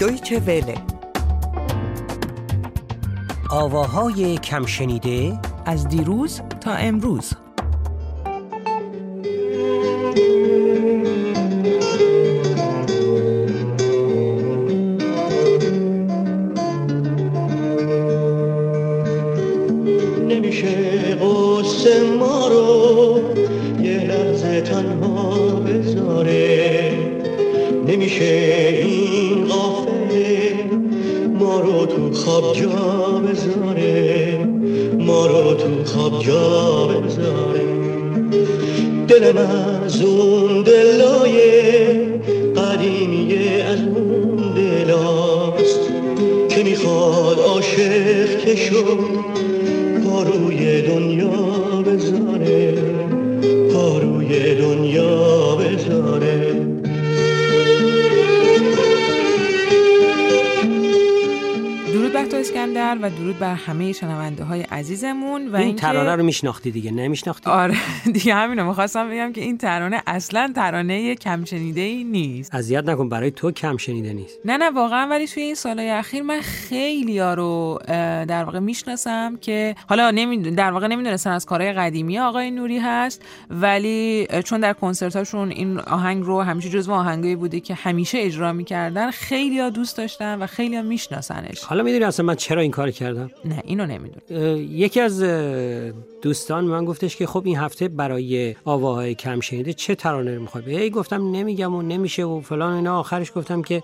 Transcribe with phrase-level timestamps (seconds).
[0.00, 0.74] دویچه وله
[3.50, 7.32] آواهای کم شنیده از دیروز تا امروز.
[20.28, 23.20] نمیشه قصه ما رو
[23.82, 26.92] یه لحظه تنها بذاره.
[27.86, 28.24] نمیشه
[28.82, 29.05] این
[31.66, 32.68] رو تو خواب جا
[33.26, 34.38] بذاره
[34.98, 37.66] ما رو تو خواب جا بذاره
[39.08, 41.36] دلم از اون دلای
[42.56, 45.80] قدیمی از اون دلاست.
[46.48, 48.56] که می‌خواد عاشق که
[62.94, 67.50] و درود بر همه شنونده های عزیزمون و این اینکه- ترانه رو میشناختی دیگه نمیشناختی؟
[67.50, 67.74] آره
[68.14, 72.54] دیگه همینو می‌خواستم بگم که این ترانه اصلا ترانه کم شنیده ای نیست.
[72.54, 74.38] اذیت نکن برای تو کم شنیده نیست.
[74.44, 77.78] نه نه واقعا ولی توی این سالهای اخیر من خیلی ها رو
[78.28, 80.50] در واقع می‌شناسم که حالا نمی...
[80.50, 86.24] در واقع نمی‌دونستن از کارهای قدیمی آقای نوری هست ولی چون در کنسرتاشون این آهنگ
[86.24, 90.76] رو همیشه جزو آهنگایی بوده که همیشه اجرا می‌کردن خیلی ها دوست داشتن و خیلی
[90.76, 91.64] ها میشناسنش.
[91.64, 94.56] حالا می‌دونی اصلا من چرا این کار کردم؟ نه اینو نمی‌دونم.
[94.70, 95.22] یکی از
[96.22, 100.76] دوستان من گفتش که خب این هفته برای آواهای کم شنیده چه ترانه رو می‌خوای
[100.76, 102.98] ای گفتم نمیگم و نمیشه و فلان اینا.
[102.98, 103.82] آخرش گفتم که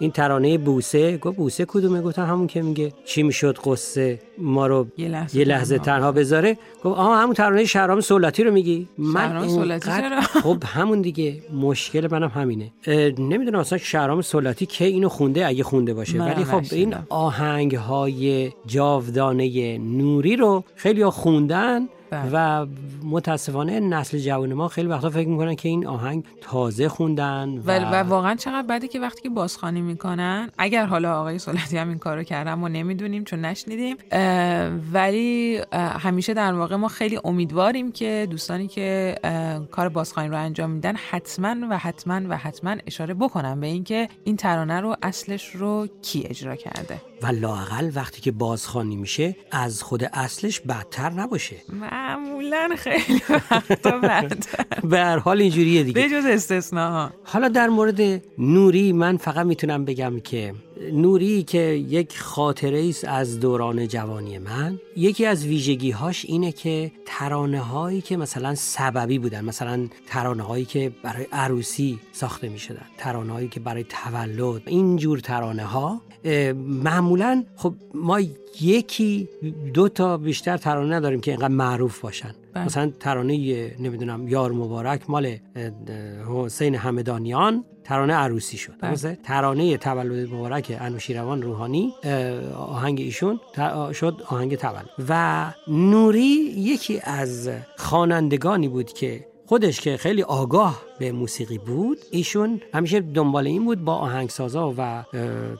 [0.00, 1.16] این ترانه بوسه.
[1.18, 5.44] گفت بوسه کدومه؟ گفتم همون که میگه چی می‌شد قصه ما رو یه لحظه یه
[5.44, 6.58] لحظه تنها بذاره.
[6.84, 8.88] گفت آها همون ترانه شهرام سولتی رو میگی؟
[9.46, 11.42] سولتی اینقدر-؟ خب همون دیگه.
[11.54, 12.72] مشکل منم همینه.
[13.18, 16.18] نمی‌دونم اصلا شهرام سولتی که اینو خونده؟ اگه خونده باشه.
[16.18, 16.94] ولی خب این.
[17.08, 18.11] آهنگ های
[18.66, 22.30] جاودانه نوری رو خیلی خوندن بله.
[22.32, 22.66] و
[23.04, 27.90] متاسفانه نسل جوان ما خیلی وقتا فکر می‌کنن که این آهنگ تازه خوندن و, و,
[27.92, 31.98] و واقعا چقدر بده که وقتی که بازخوانی می‌کنن اگر حالا آقای سولتی هم این
[31.98, 33.96] کارو کردن ما نمی‌دونیم چون نشنیدیم
[34.92, 39.16] ولی همیشه در واقع ما خیلی امیدواریم که دوستانی که
[39.70, 44.36] کار بازخوانی رو انجام میدن حتما و حتما و حتما اشاره بکنن به اینکه این
[44.36, 50.04] ترانه رو اصلش رو کی اجرا کرده و لاقل وقتی که بازخوانی میشه از خود
[50.12, 51.56] اصلش بدتر نباشه.
[51.68, 54.00] معمولا خیلی وقتا
[54.90, 56.02] به هر حال اینجوریه دیگه.
[56.02, 57.10] به جز استثناها.
[57.24, 60.54] حالا در مورد نوری من فقط می‌تونم بگم که
[60.92, 66.92] نوری که یک خاطره است از دوران جوانی من یکی از ویژگی هاش اینه که
[67.06, 72.86] ترانه هایی که مثلا سببی بودن مثلا ترانه هایی که برای عروسی ساخته می شدن
[72.98, 76.00] ترانه هایی که برای تولد اینجور ترانه ها
[76.54, 78.20] معمولا خب ما
[78.60, 79.28] یکی
[79.74, 82.34] دو تا بیشتر ترانه نداریم که اینقدر معروف باشن.
[82.54, 82.64] بله.
[82.64, 85.36] مثلا ترانه نمی‌دونم یار مبارک مال
[86.28, 89.18] حسین همدانیان ترانه عروسی شد بله.
[89.24, 91.94] ترانه تولد مبارک انوشیروان روحانی
[92.56, 93.40] آهنگ ایشون
[93.92, 101.12] شد آهنگ تولد و نوری یکی از خوانندگانی بود که خودش که خیلی آگاه به
[101.12, 105.04] موسیقی بود ایشون همیشه دنبال این بود با آهنگسازا و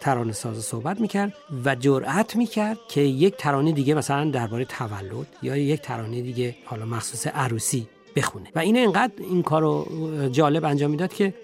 [0.00, 5.56] ترانه سازا صحبت می‌کرد و جرأت می‌کرد که یک ترانه دیگه مثلا درباره تولد یا
[5.56, 7.86] یک ترانه دیگه حالا مخصوص عروسی
[8.16, 8.50] بخونه.
[8.54, 9.86] و این انقدر این کارو
[10.32, 11.34] جالب انجام می‌داد که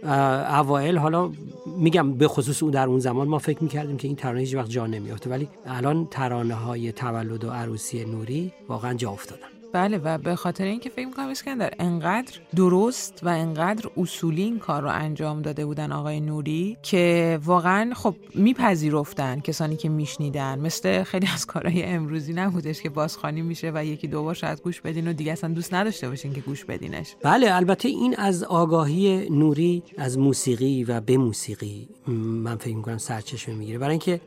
[0.59, 1.31] اوایل حالا
[1.67, 4.71] میگم به خصوص اون در اون زمان ما فکر می‌کردیم که این ترانه هیچ وقت
[4.71, 5.31] جا نمیافته.
[5.31, 9.58] ولی الان ترانه های تولد و عروسی نوری واقعا جا افتادن.
[9.73, 14.83] بله و به خاطر اینکه فکر می‌کنم اسکندر انقدر درست و انقدر اصولی این کار
[14.83, 20.59] رو انجام داده بودن آقای نوری که واقعا خب میپذیرفتن کسانی که میشنیدن.
[20.59, 24.81] مثل خیلی از کارهای امروزی نبودش که بازخوانی میشه و یکی دو بار شاید گوش
[24.81, 27.15] بدین و دیگه اصلا دوست نداشته باشین که گوش بدینش.
[27.23, 33.55] بله البته این از آگاهی نوری از موسیقی و به موسیقی من فکر می‌کنم سرچشمه
[33.55, 33.79] می‌گیره.
[33.79, 34.21] برای اینکه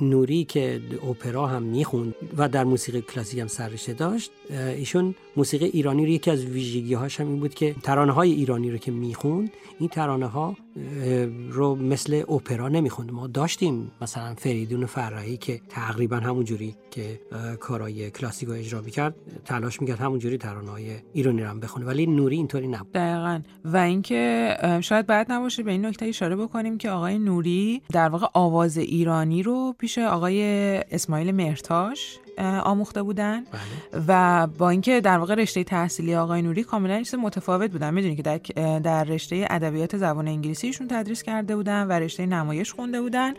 [0.00, 0.80] نوری که
[1.10, 6.30] اپرا هم می‌خوند و در موسیقی کلاسیک هم سررشته داشت ایشون موسیقی ایرانی رو یکی
[6.30, 10.26] از ویژگی هاش هم این بود که ترانه های ایرانی رو که می‌خوند این ترانه
[10.26, 10.56] ها
[11.50, 13.12] رو مثل اپرا نمی‌خوند.
[13.12, 18.80] ما داشتیم مثلا فریدون فرهی که تقریبا همون جوری که اه، کارهای کلاسیک رو اجرا
[18.80, 19.14] می‌کرد
[19.44, 21.86] تلاش می‌کرد همون جوری ترانه های ایرانی رو هم بخونه.
[21.86, 22.92] ولی نوری اینطوری نبود.
[22.92, 23.40] دقیقا.
[23.64, 28.26] و اینکه شاید بعد نباشه به این نکته اشاره بکنیم که آقای نوری در واقع
[28.34, 30.42] آواز ایرانی رو پیش آقای
[30.90, 32.18] اسماعیل مرتاش.
[32.38, 33.44] آموخته بودن.
[33.44, 34.04] بله.
[34.08, 37.94] و با اینکه در واقع رشته تحصیلی آقای نوری کاملا چیز متفاوت بودن.
[37.94, 38.38] می‌دونی که در,
[38.78, 43.34] در رشته ادبیات زبان انگلیسیشون تدریس کرده بودن و رشته نمایش خونده بودن.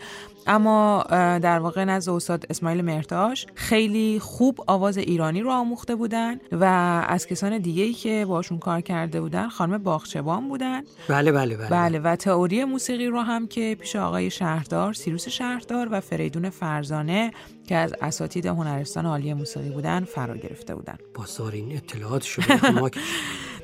[0.47, 1.03] اما
[1.39, 6.63] در واقع نزد استاد اسماعیل مرتاش خیلی خوب آواز ایرانی رو آموخته بودن و
[7.07, 10.81] از کسان دیگه ای که باشون کار کرده بودن خانم باغچبان بودن.
[11.09, 15.87] بله بله بله, بله و تئوری موسیقی رو هم که پیش آقای شهردار سیروس شهردار
[15.91, 17.31] و فریدون فرزانه
[17.67, 18.47] که از اساتید
[18.85, 20.97] هنرستان عالی موسیقی بودن فرا گرفته بودن.
[21.13, 22.45] با سارین اطلاعات شده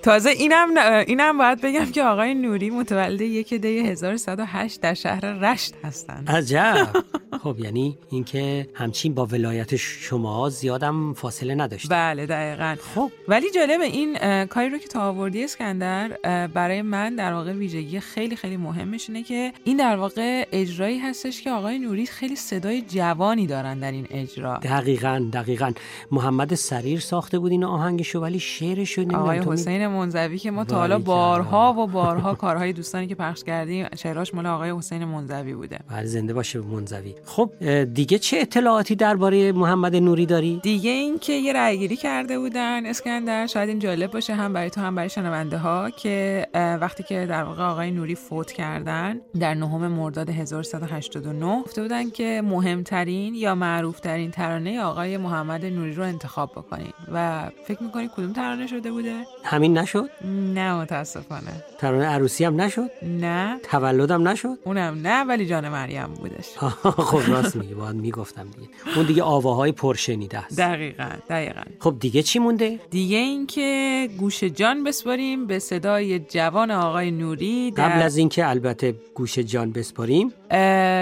[0.04, 0.68] تازه اینم
[1.08, 6.24] اینم باید بگم که آقای نوری متولد یک دی 1108 در شهر رشت هستن.
[6.28, 6.88] عجب.
[7.44, 12.76] خب یعنی اینکه همچین با ولایت شما زیادم فاصله نداشت بله دقیقا.
[12.96, 13.12] خب.
[13.28, 16.08] ولی جالب این کاری رو که تا آوردی اسکندر
[16.48, 21.42] برای من در واقع ویژگی خیلی خیلی مهمش اینه که این در واقع اجرایی هستش
[21.42, 24.58] که آقای نوری خیلی صدای جوانی دارن در این اجرا.
[24.58, 25.72] دقیقا دقیقا.
[26.12, 30.76] محمد سریر ساخته بود این آهنگشو ولی شعرش رو آقای حسین منزوی که ما تا
[30.76, 35.80] حالا بارها و بارها کارهای دوستانی که پخش کردیم شعراش مال آقای حسین منزوی بوده.
[35.90, 37.16] بله زنده باشه منزوی.
[37.26, 37.52] خب
[37.84, 42.86] دیگه چه اطلاعاتی درباره محمد نوری داری؟ دیگه این که یه رأیگیری کرده بودن.
[42.86, 47.26] اسکندر شاید این جالب باشه هم برای تو هم برای شنونده ها که وقتی که
[47.26, 53.56] در واقع آقای نوری فوت کردن در نهم مرداد 1189 گفته بودن که مهمترین یا
[53.56, 56.94] معروفترین ترانه آقای محمد نوری رو انتخاب بکنین.
[57.14, 60.10] و فکر می‌کنی کدوم ترانه شده بوده؟ همین نشد؟
[60.56, 61.64] نه متاسفانه.
[61.78, 63.60] ترانه عروسی هم نشد؟ نه.
[63.64, 66.58] تولدم نشد؟ اونم نه ولی جان مریم بودش.
[67.10, 68.68] خب راست میگی باید می‌گفتم دیگه.
[68.96, 70.58] اون دیگه آواهای پرشنیده است.
[70.58, 71.62] دقیقا دقیقا.
[71.80, 77.90] خب دیگه چی مونده؟ دیگه اینکه گوش جان بسپاریم به صدای جوان آقای نوری در...
[77.90, 80.34] قبل از اینکه البته گوش جان بسپاریم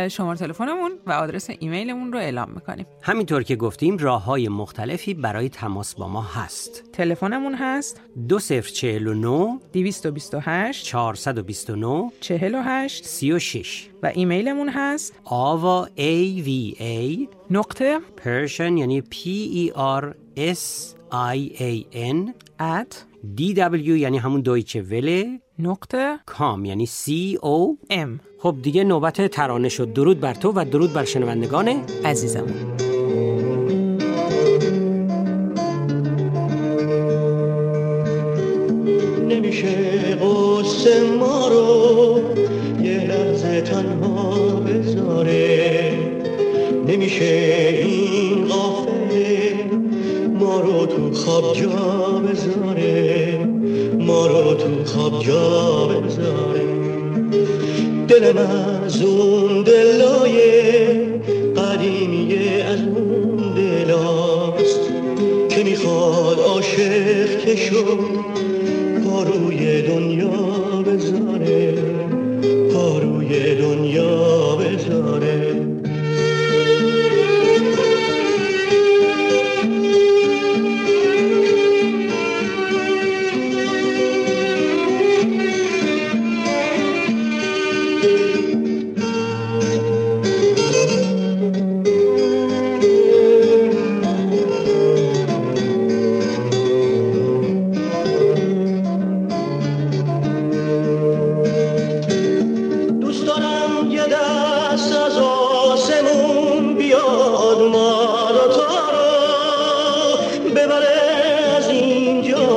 [0.09, 2.85] شماره تلفنمون و آدرس ایمیلمون رو اعلام می‌کنیم.
[3.01, 6.83] همینطور که گفتیم راه های مختلفی برای تماس با ما هست.
[6.93, 17.99] تلفنمون هست 2049 228 429 48 36 و ایمیلمون هست آوا ای وی ای نقطه
[18.17, 19.15] پرشن یعنی P
[19.55, 20.05] E R
[20.37, 25.39] S I A N at D W یعنی همون دویچه وله.
[25.60, 26.19] نقطه.
[26.25, 27.88] کام یعنی C O.
[27.94, 28.10] M.
[28.39, 31.68] خب دیگه نوبت ترانه شد درود بر تو و درود بر شنوندگان
[32.06, 32.54] عزیزمون.
[39.30, 42.19] نمیشه قصه ما رو
[42.83, 45.92] یه لحظه تنها بذاره.
[46.88, 47.25] نمیشه
[47.86, 49.54] این غافله
[50.39, 53.08] ما رو تو خواب جا بذاره.
[54.99, 56.65] خواب جا بذاره
[58.07, 60.37] دلم از اون دلای
[61.57, 64.79] قدیمی از اون دلاست
[65.49, 67.99] که می‌خواد عاشق که شد
[69.03, 70.48] پاروی دنیا.
[107.71, 109.07] ما رو تو رو
[110.52, 111.02] ببره
[111.57, 112.47] از اینجا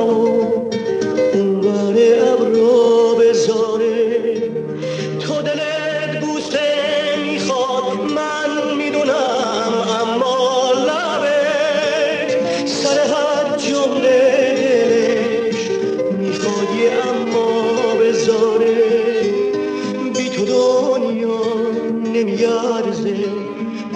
[1.33, 1.95] اونور
[2.33, 4.33] ابرو بذاره.
[5.19, 6.69] تو دلت بوسه
[7.25, 7.83] می‌خواد.
[8.15, 12.31] من می‌دونم اما لبت
[12.67, 14.21] سر هر جمله
[16.19, 16.67] می‌خواد
[17.09, 18.92] اما بذاره.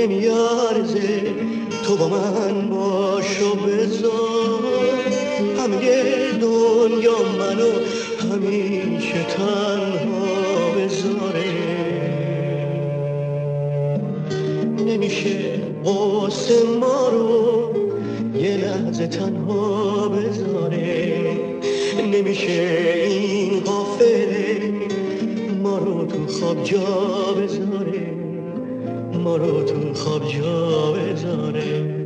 [0.00, 1.34] نمیارزه.
[1.84, 4.60] تو با من باش و بذار.
[5.58, 5.78] همه
[6.40, 7.70] دنیا منو
[8.32, 11.50] همیشه تنها بذاره.
[14.86, 15.38] نمیشه
[15.84, 17.70] قصه ما رو
[18.34, 21.20] یه لحظه تنها بذاره.
[22.12, 24.72] نمیشه این قافله
[25.62, 28.29] ما رو تو خواب جا بذاره.
[29.24, 31.99] تو خواب جا بذاره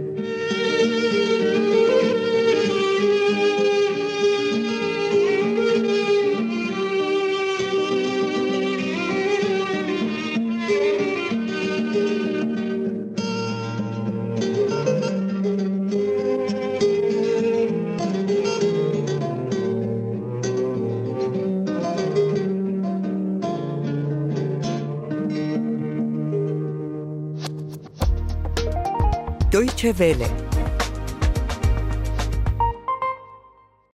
[29.85, 30.54] Deutsche Welle